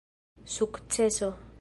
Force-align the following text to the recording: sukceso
sukceso 0.53 1.37